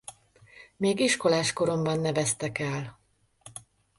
[0.77, 2.99] Még iskolás koromban neveztek el.